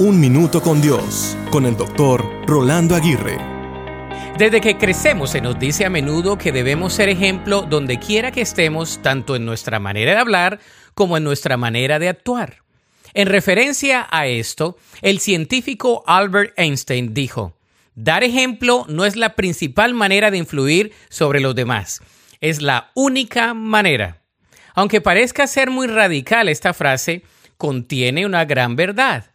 Un 0.00 0.20
Minuto 0.20 0.62
con 0.62 0.80
Dios, 0.80 1.36
con 1.50 1.66
el 1.66 1.76
doctor 1.76 2.24
Rolando 2.46 2.94
Aguirre. 2.94 3.36
Desde 4.38 4.60
que 4.60 4.78
crecemos 4.78 5.30
se 5.30 5.40
nos 5.40 5.58
dice 5.58 5.86
a 5.86 5.90
menudo 5.90 6.38
que 6.38 6.52
debemos 6.52 6.92
ser 6.92 7.08
ejemplo 7.08 7.62
donde 7.62 7.98
quiera 7.98 8.30
que 8.30 8.42
estemos, 8.42 9.02
tanto 9.02 9.34
en 9.34 9.44
nuestra 9.44 9.80
manera 9.80 10.12
de 10.12 10.18
hablar 10.18 10.60
como 10.94 11.16
en 11.16 11.24
nuestra 11.24 11.56
manera 11.56 11.98
de 11.98 12.08
actuar. 12.08 12.62
En 13.12 13.26
referencia 13.26 14.06
a 14.08 14.28
esto, 14.28 14.76
el 15.02 15.18
científico 15.18 16.04
Albert 16.06 16.56
Einstein 16.56 17.12
dijo, 17.12 17.56
Dar 17.96 18.22
ejemplo 18.22 18.86
no 18.88 19.04
es 19.04 19.16
la 19.16 19.34
principal 19.34 19.94
manera 19.94 20.30
de 20.30 20.38
influir 20.38 20.92
sobre 21.08 21.40
los 21.40 21.56
demás, 21.56 22.02
es 22.40 22.62
la 22.62 22.92
única 22.94 23.52
manera. 23.52 24.22
Aunque 24.76 25.00
parezca 25.00 25.48
ser 25.48 25.70
muy 25.70 25.88
radical 25.88 26.48
esta 26.48 26.72
frase, 26.72 27.24
contiene 27.56 28.26
una 28.26 28.44
gran 28.44 28.76
verdad. 28.76 29.32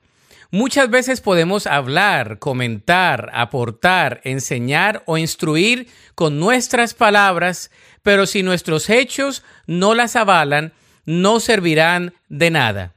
Muchas 0.54 0.88
veces 0.92 1.20
podemos 1.20 1.66
hablar, 1.66 2.38
comentar, 2.38 3.32
aportar, 3.34 4.22
enseñar 4.24 5.02
o 5.08 5.18
instruir 5.18 5.88
con 6.14 6.40
nuestras 6.40 6.94
palabras, 6.94 7.72
pero 8.04 8.28
si 8.28 8.44
nuestros 8.44 8.88
hechos 8.92 9.42
no 9.66 9.96
las 9.96 10.16
avalan, 10.16 10.72
no 11.06 11.40
servirán 11.40 12.14
de 12.30 12.52
nada. 12.52 12.94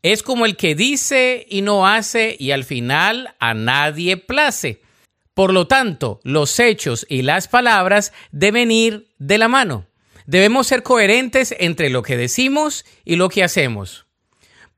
Es 0.00 0.22
como 0.22 0.46
el 0.46 0.56
que 0.56 0.74
dice 0.74 1.46
y 1.50 1.60
no 1.60 1.86
hace 1.86 2.34
y 2.38 2.52
al 2.52 2.64
final 2.64 3.34
a 3.40 3.52
nadie 3.52 4.16
place. 4.16 4.80
Por 5.34 5.52
lo 5.52 5.66
tanto, 5.66 6.18
los 6.24 6.58
hechos 6.58 7.04
y 7.10 7.20
las 7.20 7.46
palabras 7.46 8.14
deben 8.32 8.70
ir 8.70 9.12
de 9.18 9.36
la 9.36 9.48
mano. 9.48 9.84
Debemos 10.24 10.68
ser 10.68 10.82
coherentes 10.82 11.54
entre 11.58 11.90
lo 11.90 12.02
que 12.02 12.16
decimos 12.16 12.86
y 13.04 13.16
lo 13.16 13.28
que 13.28 13.44
hacemos. 13.44 14.06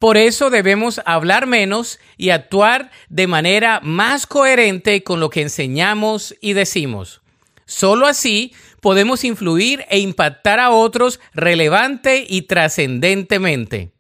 Por 0.03 0.17
eso 0.17 0.51
debemos 0.51 1.01
hablar 1.05 1.47
menos 1.47 2.01
y 2.17 2.31
actuar 2.31 2.91
de 3.09 3.29
manera 3.29 3.79
más 3.85 4.27
coherente 4.27 5.05
con 5.05 5.21
lo 5.21 5.31
que 5.31 5.43
enseñamos 5.43 6.35
y 6.41 6.55
decimos. 6.55 7.23
Solo 7.67 8.09
así 8.09 8.53
podemos 8.81 9.23
influir 9.23 9.85
e 9.89 10.01
impactar 10.01 10.59
a 10.59 10.71
otros 10.71 11.21
relevante 11.35 12.27
y 12.29 12.43
trascendentemente. 12.43 13.93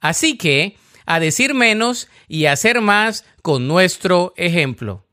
Así 0.00 0.36
que, 0.36 0.76
a 1.06 1.20
decir 1.20 1.54
menos 1.54 2.08
y 2.26 2.46
hacer 2.46 2.80
más 2.80 3.24
con 3.40 3.68
nuestro 3.68 4.34
ejemplo. 4.36 5.06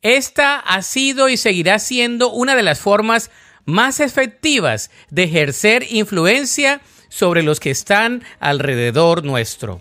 Esta 0.00 0.60
ha 0.60 0.80
sido 0.80 1.28
y 1.28 1.36
seguirá 1.36 1.78
siendo 1.78 2.30
una 2.30 2.56
de 2.56 2.62
las 2.62 2.80
formas 2.80 3.30
más 3.66 4.00
efectivas 4.00 4.90
de 5.10 5.24
ejercer 5.24 5.84
influencia 5.90 6.80
sobre 7.08 7.42
los 7.42 7.60
que 7.60 7.70
están 7.70 8.22
alrededor 8.40 9.24
nuestro. 9.24 9.80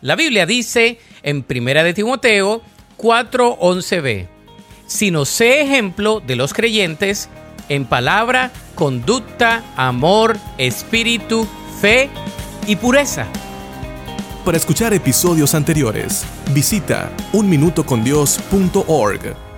La 0.00 0.16
Biblia 0.16 0.46
dice 0.46 0.98
en 1.22 1.44
1 1.48 1.84
de 1.84 1.94
Timoteo 1.94 2.62
4:11b, 2.98 4.26
sino 4.86 5.24
sé 5.24 5.62
ejemplo 5.62 6.20
de 6.20 6.36
los 6.36 6.52
creyentes 6.52 7.30
en 7.68 7.86
palabra, 7.86 8.52
conducta, 8.74 9.64
amor, 9.76 10.36
espíritu, 10.58 11.48
fe 11.80 12.10
y 12.66 12.76
pureza. 12.76 13.26
Para 14.44 14.58
escuchar 14.58 14.92
episodios 14.92 15.54
anteriores, 15.54 16.26
visita 16.52 17.10
unminutocondios.org. 17.32 19.53